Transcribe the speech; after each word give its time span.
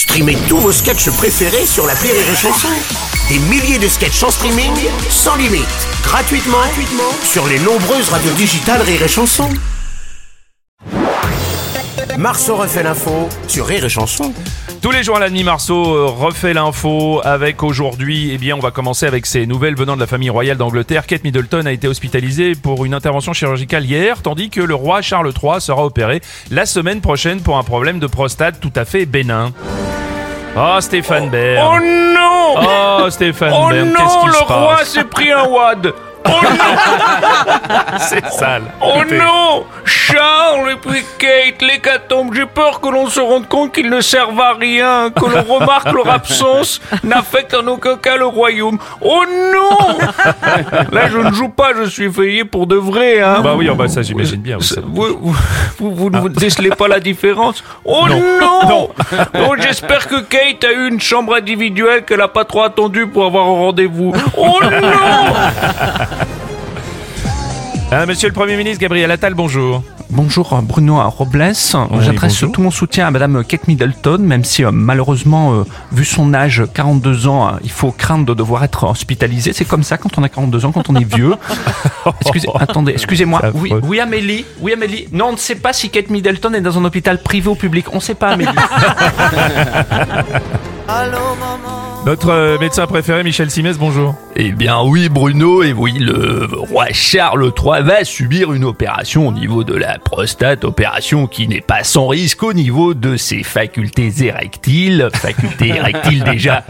Streamez 0.00 0.38
tous 0.48 0.56
vos 0.56 0.72
sketchs 0.72 1.10
préférés 1.10 1.66
sur 1.66 1.86
la 1.86 1.92
Rire 1.92 2.14
et 2.14 2.34
Chanson. 2.34 2.68
Des 3.28 3.38
milliers 3.38 3.78
de 3.78 3.86
sketchs 3.86 4.22
en 4.22 4.30
streaming, 4.30 4.72
sans 5.10 5.36
limite, 5.36 5.66
gratuitement, 6.02 6.56
gratuitement 6.56 7.12
sur 7.22 7.46
les 7.46 7.58
nombreuses 7.58 8.08
radios 8.08 8.32
digitales 8.32 8.80
Rire 8.80 9.02
et 9.02 9.08
Chanson. 9.08 9.50
Marceau 12.16 12.56
refait 12.56 12.82
l'info 12.82 13.28
sur 13.46 13.66
Rire 13.66 13.84
et 13.84 13.90
Chanson. 13.90 14.32
Tous 14.80 14.90
les 14.90 15.02
jours 15.02 15.18
à 15.18 15.20
la 15.20 15.28
demi 15.28 15.44
Marceau 15.44 15.94
euh, 15.94 16.06
refait 16.06 16.54
l'info 16.54 17.20
avec 17.22 17.62
aujourd'hui, 17.62 18.30
eh 18.32 18.38
bien, 18.38 18.56
on 18.56 18.60
va 18.60 18.70
commencer 18.70 19.04
avec 19.04 19.26
ces 19.26 19.46
nouvelles 19.46 19.76
venant 19.76 19.96
de 19.96 20.00
la 20.00 20.06
famille 20.06 20.30
royale 20.30 20.56
d'Angleterre. 20.56 21.06
Kate 21.06 21.24
Middleton 21.24 21.66
a 21.66 21.72
été 21.72 21.88
hospitalisée 21.88 22.54
pour 22.54 22.86
une 22.86 22.94
intervention 22.94 23.34
chirurgicale 23.34 23.84
hier, 23.84 24.22
tandis 24.22 24.48
que 24.48 24.62
le 24.62 24.74
roi 24.74 25.02
Charles 25.02 25.34
III 25.42 25.60
sera 25.60 25.84
opéré 25.84 26.22
la 26.50 26.64
semaine 26.64 27.02
prochaine 27.02 27.42
pour 27.42 27.58
un 27.58 27.64
problème 27.64 27.98
de 27.98 28.06
prostate 28.06 28.60
tout 28.60 28.72
à 28.74 28.86
fait 28.86 29.04
bénin. 29.04 29.52
Oh, 30.56 30.76
Stéphane 30.80 31.28
Bern. 31.30 31.58
Oh 31.64 31.78
non. 31.80 32.54
Oh, 33.04 33.10
Stéphane 33.10 33.52
Oh 33.54 33.68
Bern, 33.70 33.92
qu'est-ce 33.96 34.18
qui 34.18 34.26
le 34.26 34.32
se 34.32 34.44
roi 34.44 34.76
passe 34.76 34.88
s'est 34.88 35.04
pris 35.04 35.30
un 35.32 35.44
wad. 35.44 35.92
Oh 36.26 36.32
non 36.42 37.19
C'est 37.98 38.26
sale. 38.30 38.62
Oh 38.80 38.92
Écoutez. 38.98 39.18
non 39.18 39.64
Charles 39.84 40.70
et 40.72 40.76
puis 40.76 41.02
Kate, 41.18 41.62
l'hécatombe, 41.62 42.34
j'ai 42.34 42.46
peur 42.46 42.80
que 42.80 42.88
l'on 42.88 43.08
se 43.08 43.20
rende 43.20 43.48
compte 43.48 43.72
qu'ils 43.72 43.90
ne 43.90 44.00
servent 44.00 44.40
à 44.40 44.54
rien, 44.54 45.10
que 45.10 45.24
l'on 45.24 45.42
remarque 45.58 45.92
leur 45.92 46.08
absence 46.10 46.80
n'affecte 47.04 47.54
en 47.54 47.66
aucun 47.66 47.96
cas 47.96 48.16
le 48.16 48.26
royaume. 48.26 48.78
Oh 49.00 49.22
non 49.52 49.98
Là, 50.92 51.08
je 51.08 51.18
ne 51.18 51.32
joue 51.32 51.48
pas, 51.48 51.70
je 51.76 51.88
suis 51.88 52.08
veillé 52.08 52.44
pour 52.44 52.66
de 52.66 52.76
vrai, 52.76 53.20
hein 53.20 53.40
Bah 53.42 53.54
oui, 53.56 53.68
oh 53.70 53.74
bah 53.74 53.88
ça 53.88 54.02
j'imagine 54.02 54.40
bien. 54.40 54.58
Vous- 54.58 55.06
Vous, 55.20 55.34
vous, 55.78 55.94
vous, 55.94 56.10
ne 56.10 56.28
décelez 56.28 56.70
pas 56.70 56.88
la 56.88 57.00
différence? 57.00 57.62
Oh 57.84 58.06
Non. 58.08 58.68
non 58.68 58.88
Oh, 59.48 59.54
J'espère 59.58 60.06
que 60.08 60.20
Kate 60.20 60.64
a 60.64 60.72
eu 60.72 60.88
une 60.88 61.00
chambre 61.00 61.34
individuelle 61.34 62.04
qu'elle 62.04 62.20
a 62.20 62.28
pas 62.28 62.44
trop 62.44 62.62
attendu 62.62 63.06
pour 63.06 63.24
avoir 63.24 63.44
un 63.46 63.50
rendez-vous. 63.66 64.12
Oh 64.36 64.58
non 64.62 64.70
Ah, 67.92 68.06
monsieur 68.06 68.28
le 68.28 68.34
Premier 68.34 68.56
ministre 68.56 68.80
Gabriel 68.80 69.10
Attal, 69.10 69.34
bonjour. 69.34 69.82
Bonjour 70.10 70.62
Bruno 70.62 71.00
Robles. 71.10 71.52
J'adresse 72.00 72.44
tout 72.52 72.62
mon 72.62 72.70
soutien 72.70 73.08
à 73.08 73.10
Madame 73.10 73.42
Kate 73.42 73.66
Middleton, 73.66 74.18
même 74.18 74.44
si 74.44 74.64
euh, 74.64 74.70
malheureusement, 74.70 75.54
euh, 75.54 75.64
vu 75.90 76.04
son 76.04 76.32
âge, 76.32 76.62
42 76.72 77.26
ans, 77.26 77.48
euh, 77.48 77.50
il 77.64 77.70
faut 77.70 77.90
craindre 77.90 78.26
de 78.26 78.34
devoir 78.34 78.62
être 78.62 78.84
hospitalisé. 78.84 79.52
C'est 79.52 79.64
comme 79.64 79.82
ça 79.82 79.98
quand 79.98 80.18
on 80.18 80.22
a 80.22 80.28
42 80.28 80.66
ans, 80.66 80.72
quand 80.72 80.88
on 80.88 80.94
est 80.94 81.04
vieux. 81.04 81.34
Excusez, 82.20 82.46
attendez, 82.60 82.92
excusez-moi. 82.92 83.42
Oui, 83.54 83.72
oui 83.82 83.98
Amélie, 83.98 84.44
oui 84.60 84.72
Amélie. 84.72 85.08
Non, 85.10 85.30
on 85.30 85.32
ne 85.32 85.36
sait 85.36 85.56
pas 85.56 85.72
si 85.72 85.90
Kate 85.90 86.10
Middleton 86.10 86.54
est 86.54 86.60
dans 86.60 86.78
un 86.78 86.84
hôpital 86.84 87.20
privé 87.20 87.48
ou 87.48 87.56
public. 87.56 87.86
On 87.92 87.96
ne 87.96 88.00
sait 88.00 88.14
pas 88.14 88.28
Amélie. 88.28 88.50
Notre 92.06 92.30
euh, 92.30 92.58
médecin 92.58 92.86
préféré 92.86 93.22
Michel 93.22 93.50
Simès, 93.50 93.78
bonjour. 93.78 94.14
Eh 94.34 94.52
bien 94.52 94.80
oui 94.82 95.10
Bruno, 95.10 95.62
et 95.62 95.74
oui, 95.74 95.98
le 95.98 96.48
roi 96.50 96.86
Charles 96.92 97.52
III 97.56 97.82
va 97.82 98.04
subir 98.04 98.54
une 98.54 98.64
opération 98.64 99.28
au 99.28 99.32
niveau 99.32 99.64
de 99.64 99.74
la 99.74 99.98
prostate, 99.98 100.64
opération 100.64 101.26
qui 101.26 101.46
n'est 101.46 101.60
pas 101.60 101.84
sans 101.84 102.08
risque 102.08 102.42
au 102.42 102.54
niveau 102.54 102.94
de 102.94 103.18
ses 103.18 103.42
facultés 103.42 104.10
érectiles, 104.24 105.10
facultés 105.12 105.68
érectiles 105.68 106.24
déjà 106.24 106.64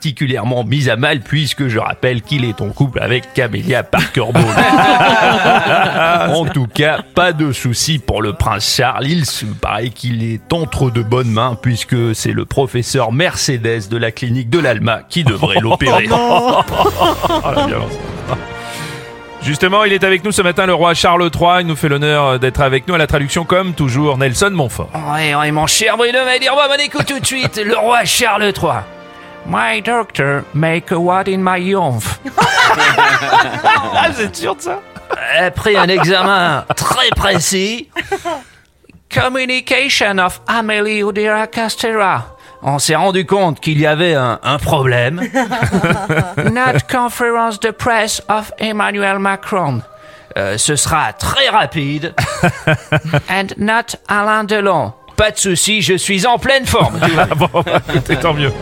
particulièrement 0.00 0.64
mises 0.64 0.88
à 0.88 0.96
mal 0.96 1.20
puisque 1.20 1.68
je 1.68 1.78
rappelle 1.78 2.22
qu'il 2.22 2.46
est 2.46 2.62
en 2.62 2.70
couple 2.70 3.00
avec 3.02 3.34
Camélia 3.34 3.82
Parker 3.82 4.32
Bowles. 4.32 4.44
en 6.34 6.46
tout 6.46 6.66
cas, 6.66 7.02
pas 7.14 7.34
de 7.34 7.52
souci 7.52 7.98
pour 7.98 8.22
le 8.22 8.32
prince 8.32 8.76
Charles, 8.76 9.08
il 9.08 9.26
se 9.26 9.44
paraît 9.44 9.90
qu'il 9.90 10.22
est 10.22 10.50
entre 10.54 10.90
de 10.90 11.02
bonnes 11.02 11.30
mains 11.30 11.54
puisque 11.60 12.14
c'est 12.14 12.32
le 12.32 12.46
professeur 12.46 13.12
Mercedes 13.12 13.90
de 13.90 13.98
la 13.98 14.10
clinique 14.10 14.48
de 14.48 14.58
l'Alma 14.58 15.02
qui 15.06 15.22
devrait 15.22 15.60
l'opérer. 15.60 16.08
Oh, 16.10 16.62
violence. 17.66 17.92
Justement, 19.42 19.84
il 19.84 19.92
est 19.92 20.04
avec 20.04 20.24
nous 20.24 20.32
ce 20.32 20.40
matin, 20.40 20.64
le 20.64 20.72
roi 20.72 20.94
Charles 20.94 21.28
III. 21.30 21.60
Il 21.60 21.66
nous 21.66 21.76
fait 21.76 21.90
l'honneur 21.90 22.38
d'être 22.38 22.62
avec 22.62 22.88
nous 22.88 22.94
à 22.94 22.98
la 22.98 23.06
traduction, 23.06 23.44
comme 23.44 23.74
toujours, 23.74 24.16
Nelson 24.16 24.50
Montfort. 24.50 24.88
Ouais, 25.12 25.34
ouais, 25.34 25.50
mon 25.50 25.66
cher 25.66 25.98
Bruno 25.98 26.24
va 26.24 26.38
dire, 26.38 26.54
bon, 26.54 26.62
bon, 26.68 26.80
écoute 26.82 27.04
tout 27.06 27.20
de 27.20 27.26
suite, 27.26 27.60
le 27.62 27.76
roi 27.76 28.06
Charles 28.06 28.44
III. 28.44 28.99
My 29.46 29.80
doctor 29.80 30.44
make 30.54 30.90
a 30.92 30.98
what 30.98 31.24
in 31.28 31.38
my 31.42 31.56
youth. 31.58 32.20
Ah, 33.92 34.08
vous 34.12 34.22
êtes 34.22 34.36
sûr 34.36 34.54
de 34.54 34.60
ça? 34.60 34.80
Après 35.40 35.74
un 35.76 35.88
examen 35.88 36.64
très 36.76 37.08
précis, 37.16 37.88
Communication 39.12 40.18
of 40.18 40.40
Amélie 40.46 41.02
Oudéa 41.02 41.48
Castera. 41.48 42.36
on 42.62 42.78
s'est 42.78 42.94
rendu 42.94 43.26
compte 43.26 43.58
qu'il 43.60 43.80
y 43.80 43.86
avait 43.86 44.14
un, 44.14 44.38
un 44.42 44.58
problème. 44.58 45.20
Not 46.36 46.86
conference 46.90 47.58
de 47.58 47.70
presse 47.72 48.22
of 48.28 48.52
Emmanuel 48.58 49.18
Macron. 49.18 49.82
Euh, 50.36 50.56
ce 50.56 50.76
sera 50.76 51.12
très 51.12 51.48
rapide. 51.48 52.14
And 53.28 53.48
not 53.56 53.96
Alain 54.06 54.44
Delon. 54.44 54.92
Pas 55.16 55.32
de 55.32 55.38
souci, 55.38 55.82
je 55.82 55.94
suis 55.94 56.24
en 56.24 56.38
pleine 56.38 56.66
forme. 56.66 57.00
Ah 57.18 57.34
bon, 57.34 57.48
écoutez, 57.88 58.16
tant 58.16 58.32
mieux. 58.32 58.52